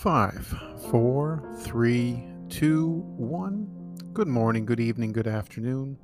[0.00, 0.46] Five,
[0.90, 3.68] four, three, two, one.
[4.14, 5.98] Good morning, good evening, good afternoon.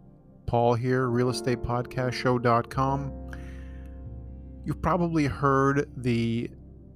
[0.44, 3.30] Paul here, realestatepodcastshow.com.
[4.66, 6.50] You've probably heard the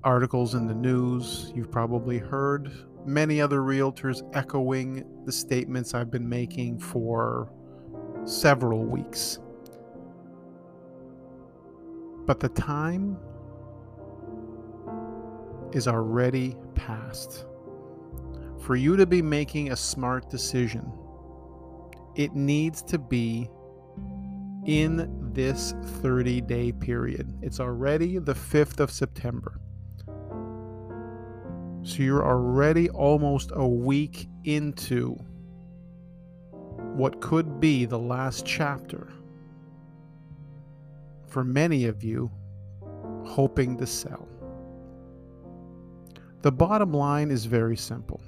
[0.05, 1.51] articles in the news.
[1.57, 2.71] You've probably heard
[3.07, 7.51] many other realtors echoing the statements I've been making for
[8.27, 9.39] several weeks.
[12.27, 13.17] But the time
[15.73, 16.57] is already
[16.87, 17.45] past.
[18.61, 20.93] For you to be making a smart decision,
[22.15, 23.49] it needs to be
[24.67, 27.33] in this 30 day period.
[27.43, 29.59] It's already the 5th of September.
[31.83, 35.17] So you're already almost a week into
[36.95, 39.09] what could be the last chapter
[41.27, 42.31] for many of you
[43.25, 44.30] hoping to sell.
[46.43, 48.21] The bottom line is very simple.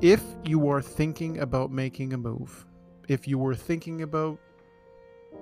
[0.00, 2.64] If you are thinking about making a move,
[3.08, 4.38] if you were thinking about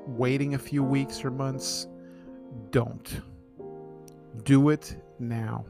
[0.06, 1.86] waiting a few weeks or months,
[2.70, 3.20] don't.
[4.44, 5.64] Do it now.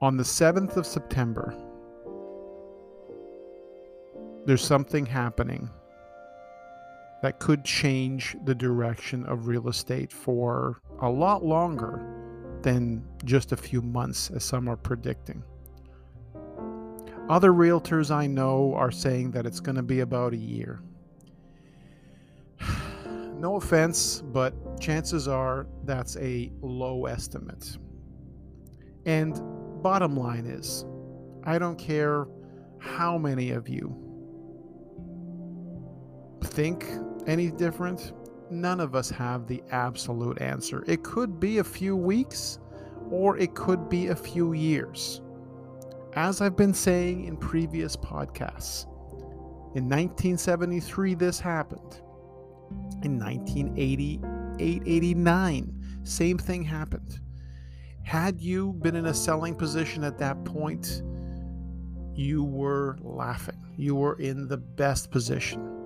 [0.00, 1.54] On the 7th of September,
[4.46, 5.68] there's something happening
[7.22, 12.00] that could change the direction of real estate for a lot longer
[12.62, 15.42] than just a few months, as some are predicting.
[17.28, 20.80] Other realtors I know are saying that it's going to be about a year.
[23.06, 27.76] no offense, but chances are that's a low estimate.
[29.04, 29.40] And
[29.82, 30.84] bottom line is,
[31.44, 32.26] I don't care
[32.78, 33.96] how many of you
[36.42, 36.86] think
[37.28, 38.12] any different.
[38.50, 40.82] None of us have the absolute answer.
[40.86, 42.58] It could be a few weeks
[43.10, 45.20] or it could be a few years.
[46.14, 48.86] As I've been saying in previous podcasts,
[49.74, 52.00] in 1973, this happened.
[53.04, 54.20] In 1988
[54.58, 57.20] 89, same thing happened.
[58.02, 61.02] Had you been in a selling position at that point,
[62.14, 63.62] you were laughing.
[63.76, 65.77] You were in the best position.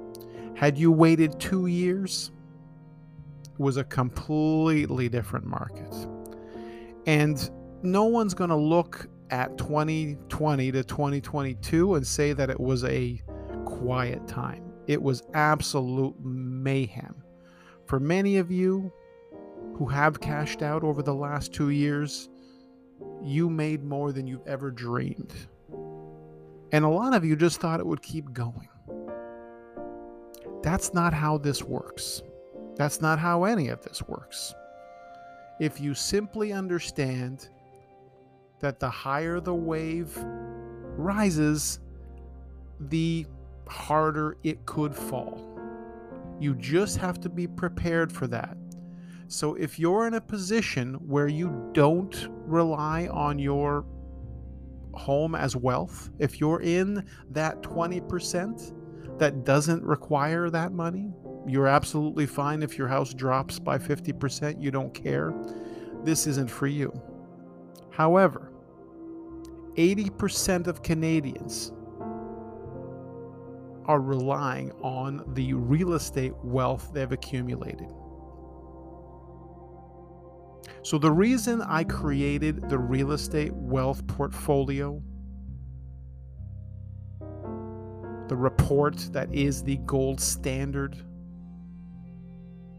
[0.62, 2.30] Had you waited two years,
[3.52, 5.92] it was a completely different market.
[7.04, 7.50] And
[7.82, 13.20] no one's going to look at 2020 to 2022 and say that it was a
[13.64, 14.62] quiet time.
[14.86, 17.24] It was absolute mayhem.
[17.86, 18.92] For many of you
[19.74, 22.28] who have cashed out over the last two years,
[23.20, 25.34] you made more than you've ever dreamed.
[26.70, 28.68] And a lot of you just thought it would keep going.
[30.62, 32.22] That's not how this works.
[32.76, 34.54] That's not how any of this works.
[35.60, 37.48] If you simply understand
[38.60, 40.16] that the higher the wave
[40.96, 41.80] rises,
[42.80, 43.26] the
[43.66, 45.48] harder it could fall.
[46.40, 48.56] You just have to be prepared for that.
[49.28, 53.84] So if you're in a position where you don't rely on your
[54.92, 58.74] home as wealth, if you're in that 20%,
[59.18, 61.12] that doesn't require that money.
[61.46, 65.34] You're absolutely fine if your house drops by 50%, you don't care.
[66.04, 66.92] This isn't for you.
[67.90, 68.52] However,
[69.76, 71.72] 80% of Canadians
[73.86, 77.88] are relying on the real estate wealth they've accumulated.
[80.84, 85.02] So, the reason I created the real estate wealth portfolio
[88.32, 90.96] the report that is the gold standard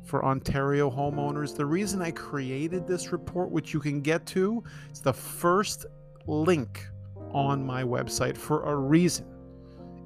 [0.03, 1.56] for Ontario homeowners.
[1.56, 5.86] The reason I created this report, which you can get to, it's the first
[6.25, 6.88] link
[7.31, 9.28] on my website for a reason.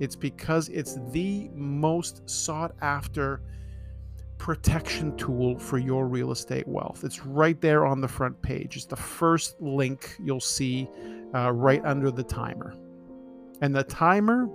[0.01, 3.39] It's because it's the most sought after
[4.37, 7.05] protection tool for your real estate wealth.
[7.05, 8.75] It's right there on the front page.
[8.75, 10.89] It's the first link you'll see
[11.33, 12.75] uh, right under the timer.
[13.61, 14.49] And the timer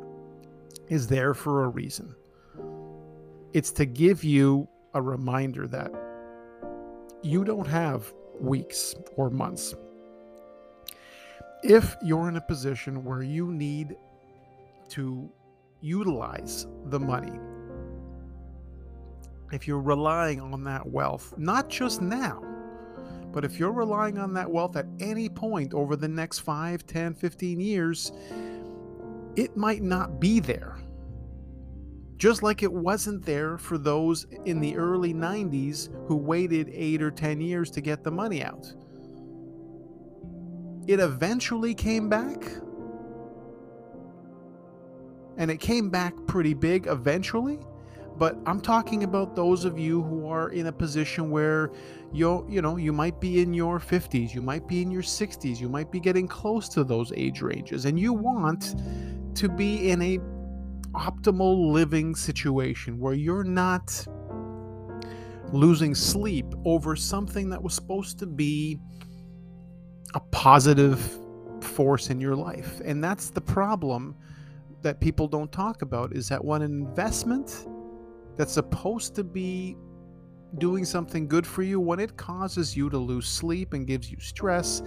[0.92, 2.14] is there for a reason.
[3.54, 5.90] It's to give you a reminder that
[7.22, 9.74] you don't have weeks or months.
[11.62, 13.96] If you're in a position where you need
[14.90, 15.32] to
[15.80, 17.40] utilize the money,
[19.50, 22.44] if you're relying on that wealth, not just now,
[23.32, 27.14] but if you're relying on that wealth at any point over the next 5, 10,
[27.14, 28.12] 15 years,
[29.36, 30.76] it might not be there
[32.22, 37.10] Just like it wasn't there for those in the early 90s who waited eight or
[37.10, 38.72] 10 years to get the money out.
[40.86, 42.44] It eventually came back.
[45.36, 47.58] And it came back pretty big eventually
[48.18, 51.72] but I'm talking about those of you who are in a position where
[52.12, 55.58] you you know you might be in your 50s, you might be in your 60s,
[55.58, 58.76] you might be getting close to those age ranges and you want
[59.34, 60.18] to be in a
[60.94, 64.06] optimal living situation where you're not
[65.52, 68.78] losing sleep over something that was supposed to be
[70.14, 71.18] a positive
[71.60, 72.80] force in your life.
[72.84, 74.14] And that's the problem
[74.82, 77.66] that people don't talk about is that when an investment
[78.36, 79.76] that's supposed to be
[80.58, 84.18] doing something good for you, when it causes you to lose sleep and gives you
[84.20, 84.82] stress,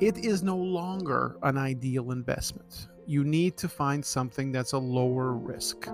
[0.00, 2.88] it is no longer an ideal investment.
[3.06, 5.88] You need to find something that's a lower risk.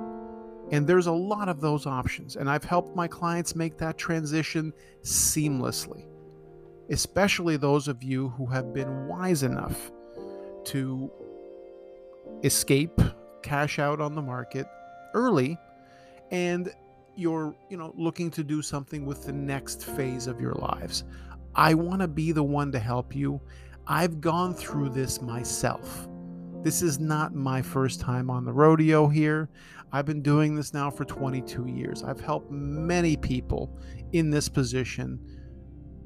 [0.71, 2.37] And there's a lot of those options.
[2.37, 4.73] And I've helped my clients make that transition
[5.03, 6.07] seamlessly,
[6.91, 9.93] especially those of you who have been wise enough
[10.65, 11.11] to
[12.43, 12.99] escape,
[13.43, 14.67] cash out on the market
[15.13, 15.59] early,
[16.31, 16.73] and
[17.15, 21.05] you're, you know, looking to do something with the next phase of your lives.
[21.55, 23.39] I want to be the one to help you.
[23.87, 26.09] I've gone through this myself.
[26.63, 29.49] This is not my first time on the rodeo here.
[29.91, 32.05] I've been doing this now for 22 years.
[32.05, 33.77] I've helped many people
[34.13, 35.19] in this position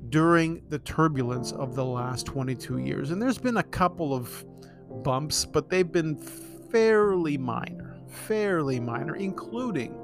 [0.08, 3.11] during the turbulence of the last 22 years.
[3.11, 4.44] And there's been a couple of
[5.03, 9.94] bumps, but they've been fairly minor, fairly minor, including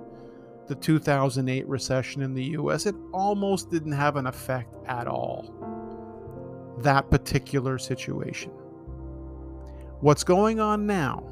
[0.67, 5.55] the 2008 recession in the US, it almost didn't have an effect at all.
[6.79, 8.53] That particular situation.
[10.03, 11.23] What's going on now?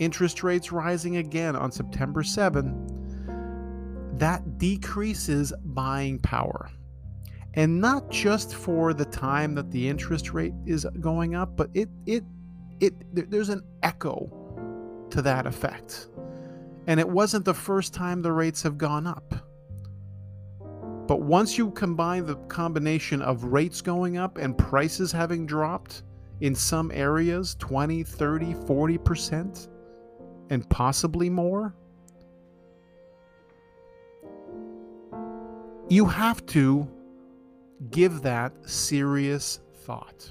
[0.00, 4.16] Interest rates rising again on September 7.
[4.18, 6.68] That decreases buying power.
[7.54, 11.88] And not just for the time that the interest rate is going up, but it
[12.06, 12.24] it
[12.80, 12.92] it
[13.30, 16.08] there's an echo to that effect.
[16.88, 19.32] And it wasn't the first time the rates have gone up.
[21.06, 26.02] But once you combine the combination of rates going up and prices having dropped
[26.40, 29.68] in some areas 20, 30, 40%,
[30.50, 31.74] and possibly more,
[35.88, 36.88] you have to
[37.90, 40.30] give that serious thought.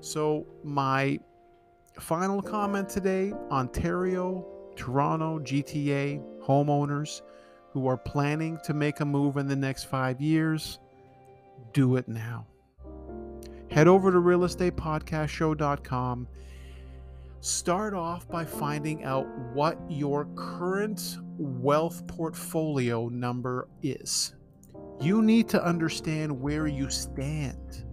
[0.00, 1.20] So, my
[1.98, 7.20] final comment today Ontario Toronto GTA homeowners
[7.72, 10.78] who are planning to make a move in the next five years,
[11.72, 12.46] do it now.
[13.70, 16.26] Head over to realestatepodcastshow.com.
[17.42, 24.34] Start off by finding out what your current wealth portfolio number is.
[25.00, 27.86] You need to understand where you stand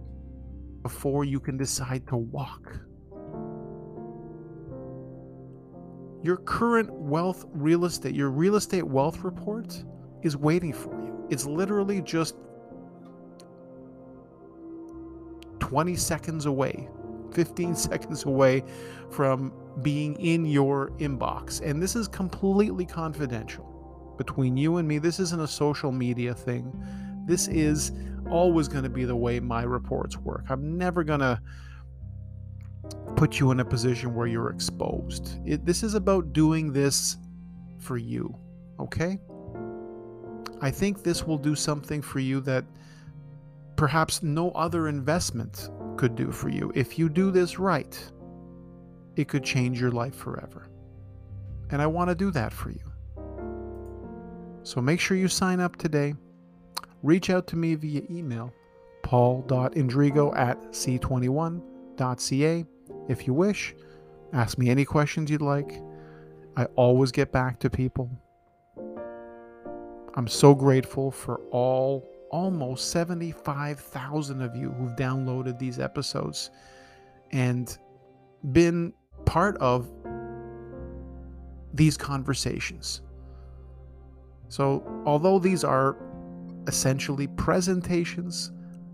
[0.82, 2.78] before you can decide to walk.
[6.22, 9.84] Your current wealth real estate, your real estate wealth report
[10.22, 11.26] is waiting for you.
[11.30, 12.34] It's literally just
[15.68, 16.88] 20 seconds away,
[17.32, 18.64] 15 seconds away
[19.10, 21.60] from being in your inbox.
[21.60, 24.98] And this is completely confidential between you and me.
[24.98, 26.72] This isn't a social media thing.
[27.26, 27.92] This is
[28.30, 30.46] always going to be the way my reports work.
[30.48, 31.38] I'm never going to
[33.14, 35.38] put you in a position where you're exposed.
[35.44, 37.18] It, this is about doing this
[37.78, 38.34] for you,
[38.80, 39.18] okay?
[40.62, 42.64] I think this will do something for you that
[43.78, 46.72] perhaps no other investment could do for you.
[46.74, 47.96] If you do this right,
[49.14, 50.66] it could change your life forever.
[51.70, 52.80] And I want to do that for you.
[54.64, 56.14] So make sure you sign up today.
[57.04, 58.52] Reach out to me via email,
[59.04, 62.66] paul.indrigo at c21.ca
[63.08, 63.76] if you wish.
[64.32, 65.80] Ask me any questions you'd like.
[66.56, 68.10] I always get back to people.
[70.16, 76.50] I'm so grateful for all almost 75,000 of you who've downloaded these episodes
[77.32, 77.78] and
[78.52, 78.92] been
[79.24, 79.88] part of
[81.74, 83.02] these conversations.
[84.48, 85.96] So, although these are
[86.66, 88.52] essentially presentations,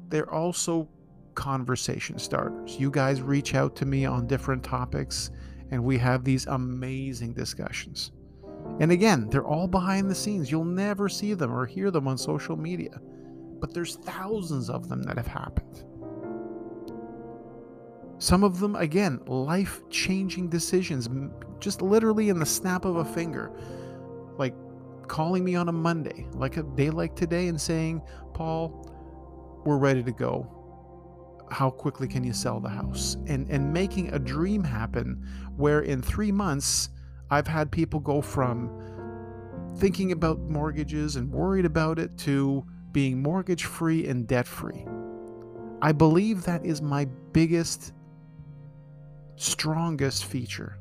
[0.09, 0.89] they're also
[1.35, 2.79] conversation starters.
[2.79, 5.31] You guys reach out to me on different topics,
[5.71, 8.13] and we have these amazing discussions.
[8.81, 10.51] And again, they're all behind the scenes.
[10.51, 13.01] You'll never see them or hear them on social media,
[13.65, 15.85] but there's thousands of them that have happened.
[18.19, 21.09] Some of them, again, life changing decisions,
[21.61, 23.51] just literally in the snap of a finger.
[24.37, 24.55] Like
[25.09, 28.03] calling me on a Monday, like a day like today, and saying,
[28.35, 28.87] Paul,
[29.65, 30.47] we're ready to go.
[31.51, 33.17] How quickly can you sell the house?
[33.27, 36.91] And, and making a dream happen where in three months,
[37.31, 38.79] I've had people go from
[39.79, 44.87] thinking about mortgages and worried about it to being mortgage free and debt free.
[45.83, 47.93] I believe that is my biggest
[49.37, 50.79] strongest feature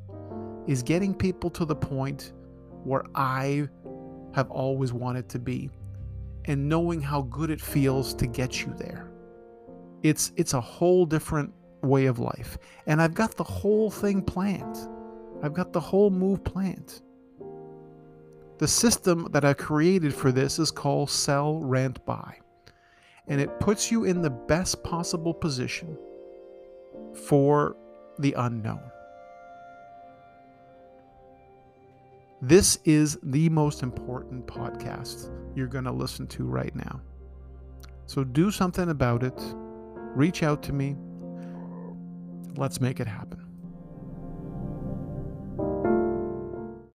[0.67, 2.32] is getting people to the point
[2.86, 3.67] where I
[4.34, 5.70] have always wanted to be
[6.46, 9.10] and knowing how good it feels to get you there.
[10.03, 11.51] It's it's a whole different
[11.82, 12.58] way of life.
[12.88, 14.77] And I've got the whole thing planned.
[15.41, 17.01] I've got the whole move planned.
[18.60, 22.38] The system that I created for this is called sell rent buy.
[23.28, 25.98] And it puts you in the best possible position
[27.28, 27.76] for
[28.20, 28.82] the unknown.
[32.42, 37.00] This is the most important podcast you're going to listen to right now.
[38.06, 39.40] So do something about it.
[40.14, 40.98] Reach out to me.
[42.58, 43.43] Let's make it happen.